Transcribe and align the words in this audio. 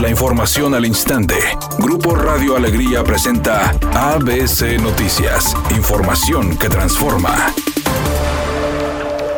La 0.00 0.08
información 0.08 0.76
al 0.76 0.86
instante. 0.86 1.34
Grupo 1.80 2.14
Radio 2.14 2.54
Alegría 2.54 3.02
presenta 3.02 3.70
ABC 3.94 4.80
Noticias. 4.80 5.56
Información 5.76 6.56
que 6.56 6.68
transforma. 6.68 7.34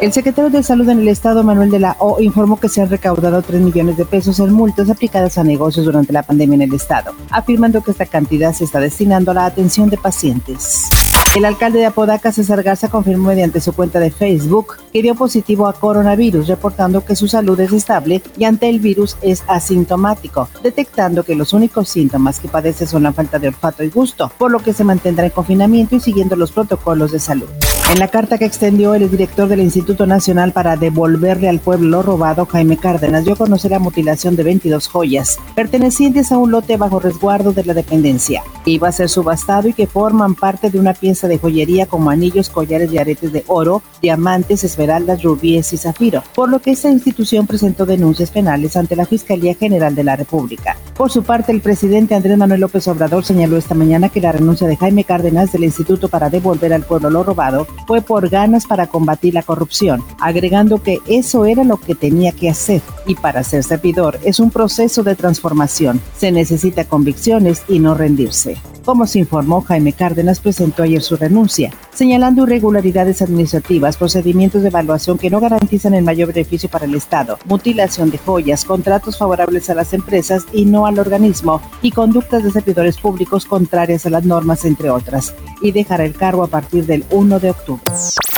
El 0.00 0.14
secretario 0.14 0.48
de 0.48 0.62
Salud 0.62 0.88
en 0.88 1.00
el 1.00 1.08
Estado, 1.08 1.42
Manuel 1.42 1.70
de 1.70 1.80
la 1.80 1.96
O, 1.98 2.22
informó 2.22 2.58
que 2.58 2.70
se 2.70 2.80
han 2.80 2.88
recaudado 2.88 3.42
3 3.42 3.60
millones 3.60 3.98
de 3.98 4.06
pesos 4.06 4.38
en 4.40 4.50
multas 4.50 4.88
aplicadas 4.88 5.36
a 5.36 5.44
negocios 5.44 5.84
durante 5.84 6.14
la 6.14 6.22
pandemia 6.22 6.54
en 6.54 6.62
el 6.62 6.74
Estado, 6.74 7.12
afirmando 7.30 7.82
que 7.82 7.90
esta 7.90 8.06
cantidad 8.06 8.54
se 8.54 8.64
está 8.64 8.80
destinando 8.80 9.32
a 9.32 9.34
la 9.34 9.46
atención 9.46 9.90
de 9.90 9.98
pacientes. 9.98 10.88
El 11.36 11.44
alcalde 11.44 11.80
de 11.80 11.84
Apodaca, 11.84 12.32
César 12.32 12.62
Garza, 12.62 12.88
confirmó 12.88 13.28
mediante 13.28 13.60
su 13.60 13.74
cuenta 13.74 14.00
de 14.00 14.10
Facebook 14.10 14.78
que 14.90 15.02
dio 15.02 15.14
positivo 15.14 15.68
a 15.68 15.74
coronavirus, 15.74 16.48
reportando 16.48 17.04
que 17.04 17.14
su 17.14 17.28
salud 17.28 17.60
es 17.60 17.74
estable 17.74 18.22
y 18.38 18.44
ante 18.44 18.70
el 18.70 18.80
virus 18.80 19.18
es 19.20 19.44
asintomático, 19.46 20.48
detectando 20.62 21.24
que 21.24 21.34
los 21.34 21.52
únicos 21.52 21.90
síntomas 21.90 22.40
que 22.40 22.48
padece 22.48 22.86
son 22.86 23.02
la 23.02 23.12
falta 23.12 23.38
de 23.38 23.48
olfato 23.48 23.84
y 23.84 23.90
gusto, 23.90 24.32
por 24.38 24.50
lo 24.50 24.60
que 24.60 24.72
se 24.72 24.82
mantendrá 24.82 25.26
en 25.26 25.30
confinamiento 25.30 25.96
y 25.96 26.00
siguiendo 26.00 26.36
los 26.36 26.52
protocolos 26.52 27.12
de 27.12 27.20
salud. 27.20 27.48
En 27.88 28.00
la 28.00 28.08
carta 28.08 28.36
que 28.36 28.44
extendió 28.44 28.96
el 28.96 29.08
director 29.08 29.46
del 29.48 29.60
Instituto 29.60 30.06
Nacional 30.06 30.50
para 30.50 30.76
devolverle 30.76 31.48
al 31.48 31.60
pueblo 31.60 31.88
lo 31.88 32.02
robado, 32.02 32.44
Jaime 32.44 32.76
Cárdenas, 32.76 33.24
dio 33.24 33.34
a 33.34 33.36
conocer 33.36 33.70
la 33.70 33.78
mutilación 33.78 34.34
de 34.34 34.42
22 34.42 34.88
joyas 34.88 35.38
pertenecientes 35.54 36.32
a 36.32 36.36
un 36.36 36.50
lote 36.50 36.76
bajo 36.76 36.98
resguardo 36.98 37.52
de 37.52 37.64
la 37.64 37.74
dependencia. 37.74 38.42
Iba 38.64 38.88
a 38.88 38.92
ser 38.92 39.08
subastado 39.08 39.68
y 39.68 39.72
que 39.72 39.86
forman 39.86 40.34
parte 40.34 40.68
de 40.68 40.80
una 40.80 40.94
pieza 40.94 41.28
de 41.28 41.38
joyería 41.38 41.86
como 41.86 42.10
anillos, 42.10 42.50
collares 42.50 42.92
y 42.92 42.98
aretes 42.98 43.32
de 43.32 43.44
oro, 43.46 43.82
diamantes, 44.02 44.64
esmeraldas, 44.64 45.22
rubíes 45.22 45.72
y 45.72 45.76
zafiro, 45.76 46.24
por 46.34 46.48
lo 46.48 46.58
que 46.58 46.72
esta 46.72 46.90
institución 46.90 47.46
presentó 47.46 47.86
denuncias 47.86 48.32
penales 48.32 48.76
ante 48.76 48.96
la 48.96 49.06
Fiscalía 49.06 49.54
General 49.54 49.94
de 49.94 50.02
la 50.02 50.16
República. 50.16 50.76
Por 50.96 51.12
su 51.12 51.22
parte, 51.22 51.52
el 51.52 51.60
presidente 51.60 52.16
Andrés 52.16 52.36
Manuel 52.36 52.62
López 52.62 52.88
Obrador 52.88 53.24
señaló 53.24 53.56
esta 53.56 53.76
mañana 53.76 54.08
que 54.08 54.20
la 54.20 54.32
renuncia 54.32 54.66
de 54.66 54.76
Jaime 54.76 55.04
Cárdenas 55.04 55.52
del 55.52 55.62
Instituto 55.62 56.08
para 56.08 56.30
devolver 56.30 56.72
al 56.72 56.82
pueblo 56.82 57.10
lo 57.10 57.22
robado 57.22 57.66
fue 57.86 58.02
por 58.02 58.28
ganas 58.28 58.66
para 58.66 58.86
combatir 58.86 59.34
la 59.34 59.42
corrupción, 59.42 60.02
agregando 60.20 60.82
que 60.82 61.00
eso 61.06 61.44
era 61.44 61.64
lo 61.64 61.76
que 61.76 61.94
tenía 61.94 62.32
que 62.32 62.50
hacer 62.50 62.82
y 63.06 63.14
para 63.14 63.42
ser 63.44 63.64
servidor 63.64 64.18
es 64.24 64.40
un 64.40 64.50
proceso 64.50 65.02
de 65.02 65.14
transformación. 65.14 66.00
Se 66.16 66.32
necesita 66.32 66.84
convicciones 66.84 67.62
y 67.68 67.78
no 67.78 67.94
rendirse. 67.94 68.56
Como 68.86 69.04
se 69.08 69.18
informó, 69.18 69.62
Jaime 69.62 69.92
Cárdenas 69.92 70.38
presentó 70.38 70.84
ayer 70.84 71.02
su 71.02 71.16
renuncia, 71.16 71.72
señalando 71.92 72.44
irregularidades 72.44 73.20
administrativas, 73.20 73.96
procedimientos 73.96 74.62
de 74.62 74.68
evaluación 74.68 75.18
que 75.18 75.28
no 75.28 75.40
garantizan 75.40 75.94
el 75.94 76.04
mayor 76.04 76.32
beneficio 76.32 76.68
para 76.68 76.84
el 76.84 76.94
Estado, 76.94 77.36
mutilación 77.46 78.12
de 78.12 78.18
joyas, 78.18 78.64
contratos 78.64 79.18
favorables 79.18 79.68
a 79.70 79.74
las 79.74 79.92
empresas 79.92 80.44
y 80.52 80.66
no 80.66 80.86
al 80.86 81.00
organismo, 81.00 81.60
y 81.82 81.90
conductas 81.90 82.44
de 82.44 82.52
servidores 82.52 82.96
públicos 82.98 83.44
contrarias 83.44 84.06
a 84.06 84.10
las 84.10 84.24
normas, 84.24 84.64
entre 84.64 84.88
otras, 84.88 85.34
y 85.60 85.72
dejará 85.72 86.04
el 86.04 86.14
cargo 86.14 86.44
a 86.44 86.46
partir 86.46 86.86
del 86.86 87.04
1 87.10 87.40
de 87.40 87.50
octubre. 87.50 87.82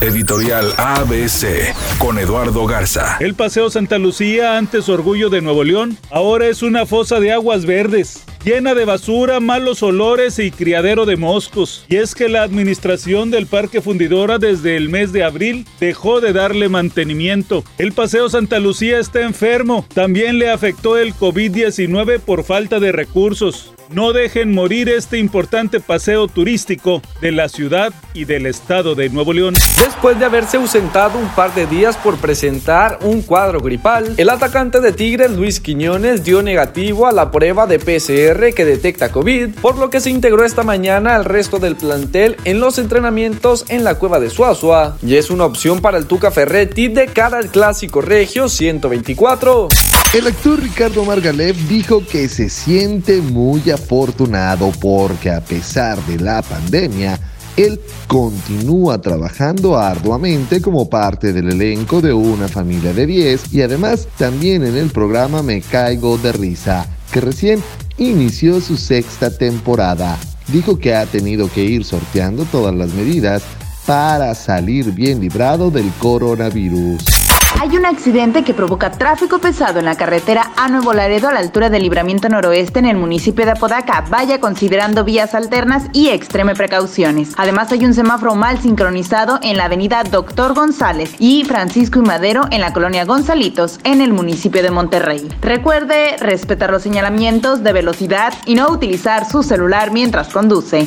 Editorial 0.00 0.72
ABC 0.76 1.74
con 1.98 2.20
Eduardo 2.20 2.66
Garza. 2.66 3.16
El 3.18 3.34
Paseo 3.34 3.68
Santa 3.68 3.98
Lucía, 3.98 4.58
antes 4.58 4.88
orgullo 4.88 5.28
de 5.28 5.42
Nuevo 5.42 5.64
León, 5.64 5.98
ahora 6.08 6.46
es 6.46 6.62
una 6.62 6.86
fosa 6.86 7.18
de 7.18 7.32
aguas 7.32 7.66
verdes 7.66 8.22
llena 8.46 8.76
de 8.76 8.84
basura, 8.84 9.40
malos 9.40 9.82
olores 9.82 10.38
y 10.38 10.52
criadero 10.52 11.04
de 11.04 11.16
moscos. 11.16 11.84
Y 11.88 11.96
es 11.96 12.14
que 12.14 12.28
la 12.28 12.44
administración 12.44 13.32
del 13.32 13.48
Parque 13.48 13.80
Fundidora 13.80 14.38
desde 14.38 14.76
el 14.76 14.88
mes 14.88 15.12
de 15.12 15.24
abril 15.24 15.66
dejó 15.80 16.20
de 16.20 16.32
darle 16.32 16.68
mantenimiento. 16.68 17.64
El 17.76 17.90
Paseo 17.90 18.28
Santa 18.28 18.60
Lucía 18.60 19.00
está 19.00 19.22
enfermo. 19.22 19.84
También 19.92 20.38
le 20.38 20.48
afectó 20.48 20.96
el 20.96 21.12
COVID-19 21.12 22.20
por 22.20 22.44
falta 22.44 22.78
de 22.78 22.92
recursos. 22.92 23.72
No 23.88 24.12
dejen 24.12 24.52
morir 24.52 24.88
este 24.88 25.16
importante 25.18 25.78
paseo 25.78 26.26
turístico 26.26 27.02
de 27.20 27.30
la 27.30 27.48
ciudad 27.48 27.92
y 28.14 28.24
del 28.24 28.46
estado 28.46 28.96
de 28.96 29.08
Nuevo 29.10 29.32
León. 29.32 29.54
Después 29.54 30.18
de 30.18 30.24
haberse 30.24 30.56
ausentado 30.56 31.18
un 31.18 31.28
par 31.36 31.54
de 31.54 31.66
días 31.66 31.96
por 31.96 32.16
presentar 32.16 32.98
un 33.02 33.22
cuadro 33.22 33.60
gripal, 33.60 34.14
el 34.16 34.28
atacante 34.28 34.80
de 34.80 34.90
Tigres 34.90 35.30
Luis 35.30 35.60
Quiñones 35.60 36.24
dio 36.24 36.42
negativo 36.42 37.06
a 37.06 37.12
la 37.12 37.30
prueba 37.30 37.68
de 37.68 37.78
PCR 37.78 38.35
que 38.36 38.66
detecta 38.66 39.10
COVID, 39.10 39.54
por 39.62 39.78
lo 39.78 39.88
que 39.88 40.00
se 40.00 40.10
integró 40.10 40.44
esta 40.44 40.62
mañana 40.62 41.16
al 41.16 41.24
resto 41.24 41.58
del 41.58 41.74
plantel 41.74 42.36
en 42.44 42.60
los 42.60 42.78
entrenamientos 42.78 43.64
en 43.68 43.82
la 43.82 43.94
cueva 43.94 44.20
de 44.20 44.28
Suazua 44.28 44.98
y 45.02 45.16
es 45.16 45.30
una 45.30 45.46
opción 45.46 45.80
para 45.80 45.96
el 45.96 46.06
Tuca 46.06 46.30
Ferretti 46.30 46.88
de 46.88 47.06
cara 47.06 47.38
al 47.38 47.48
clásico 47.48 48.02
regio 48.02 48.50
124. 48.50 49.68
El 50.12 50.26
actor 50.26 50.62
Ricardo 50.62 51.02
Margalef 51.04 51.56
dijo 51.66 52.04
que 52.06 52.28
se 52.28 52.50
siente 52.50 53.22
muy 53.22 53.70
afortunado 53.70 54.70
porque 54.80 55.30
a 55.30 55.40
pesar 55.40 55.98
de 56.04 56.18
la 56.18 56.42
pandemia, 56.42 57.18
él 57.56 57.80
continúa 58.06 59.00
trabajando 59.00 59.78
arduamente 59.78 60.60
como 60.60 60.90
parte 60.90 61.32
del 61.32 61.50
elenco 61.52 62.02
de 62.02 62.12
una 62.12 62.48
familia 62.48 62.92
de 62.92 63.06
10 63.06 63.54
y 63.54 63.62
además 63.62 64.08
también 64.18 64.64
en 64.64 64.76
el 64.76 64.90
programa 64.90 65.42
Me 65.42 65.62
Caigo 65.62 66.18
de 66.18 66.32
Risa, 66.32 66.86
que 67.10 67.22
recién 67.22 67.62
inició 67.98 68.60
su 68.60 68.76
sexta 68.76 69.30
temporada. 69.36 70.18
Dijo 70.48 70.78
que 70.78 70.94
ha 70.94 71.06
tenido 71.06 71.50
que 71.52 71.64
ir 71.64 71.84
sorteando 71.84 72.44
todas 72.44 72.74
las 72.74 72.92
medidas 72.92 73.42
para 73.86 74.34
salir 74.34 74.92
bien 74.92 75.20
librado 75.20 75.70
del 75.70 75.90
coronavirus. 75.98 77.15
Hay 77.60 77.76
un 77.76 77.86
accidente 77.86 78.44
que 78.44 78.52
provoca 78.52 78.90
tráfico 78.90 79.38
pesado 79.38 79.78
en 79.78 79.86
la 79.86 79.96
carretera 79.96 80.52
a 80.56 80.68
Nuevo 80.68 80.92
Laredo 80.92 81.28
a 81.28 81.32
la 81.32 81.40
altura 81.40 81.70
del 81.70 81.82
libramiento 81.82 82.28
noroeste 82.28 82.78
en 82.78 82.84
el 82.84 82.96
municipio 82.96 83.44
de 83.44 83.52
Apodaca. 83.52 84.04
Vaya 84.10 84.40
considerando 84.40 85.04
vías 85.04 85.34
alternas 85.34 85.84
y 85.92 86.10
extreme 86.10 86.54
precauciones. 86.54 87.32
Además 87.36 87.72
hay 87.72 87.86
un 87.86 87.94
semáforo 87.94 88.34
mal 88.34 88.60
sincronizado 88.60 89.38
en 89.42 89.56
la 89.56 89.64
avenida 89.64 90.04
Doctor 90.04 90.54
González 90.54 91.14
y 91.18 91.44
Francisco 91.44 91.98
y 91.98 92.02
Madero 92.02 92.42
en 92.50 92.60
la 92.60 92.72
colonia 92.72 93.04
Gonzalitos 93.04 93.80
en 93.84 94.00
el 94.00 94.12
municipio 94.12 94.62
de 94.62 94.70
Monterrey. 94.70 95.26
Recuerde 95.40 96.16
respetar 96.18 96.70
los 96.70 96.82
señalamientos 96.82 97.62
de 97.62 97.72
velocidad 97.72 98.34
y 98.44 98.54
no 98.54 98.68
utilizar 98.70 99.28
su 99.28 99.42
celular 99.42 99.90
mientras 99.92 100.28
conduce. 100.28 100.86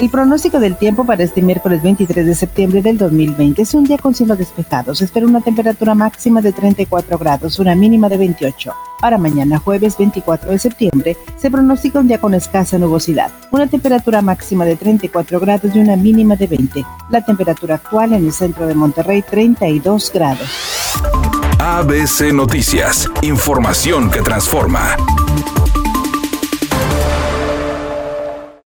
El 0.00 0.08
pronóstico 0.08 0.58
del 0.60 0.78
tiempo 0.78 1.04
para 1.04 1.24
este 1.24 1.42
miércoles 1.42 1.82
23 1.82 2.24
de 2.24 2.34
septiembre 2.34 2.80
del 2.80 2.96
2020 2.96 3.60
es 3.60 3.74
un 3.74 3.84
día 3.84 3.98
con 3.98 4.14
cielos 4.14 4.38
despejados. 4.38 4.96
Se 4.96 5.04
espera 5.04 5.26
una 5.26 5.42
temperatura 5.42 5.94
máxima 5.94 6.40
de 6.40 6.52
34 6.52 7.18
grados, 7.18 7.58
una 7.58 7.74
mínima 7.74 8.08
de 8.08 8.16
28. 8.16 8.72
Para 8.98 9.18
mañana 9.18 9.58
jueves 9.58 9.98
24 9.98 10.52
de 10.52 10.58
septiembre 10.58 11.18
se 11.36 11.50
pronostica 11.50 12.00
un 12.00 12.08
día 12.08 12.18
con 12.18 12.32
escasa 12.32 12.78
nubosidad, 12.78 13.30
una 13.50 13.66
temperatura 13.66 14.22
máxima 14.22 14.64
de 14.64 14.76
34 14.76 15.38
grados 15.38 15.76
y 15.76 15.78
una 15.80 15.96
mínima 15.96 16.34
de 16.34 16.46
20. 16.46 16.82
La 17.10 17.22
temperatura 17.22 17.74
actual 17.74 18.14
en 18.14 18.24
el 18.24 18.32
centro 18.32 18.66
de 18.66 18.74
Monterrey 18.74 19.20
32 19.20 20.12
grados. 20.14 20.48
ABC 21.58 22.32
Noticias, 22.32 23.06
información 23.20 24.10
que 24.10 24.22
transforma. 24.22 24.96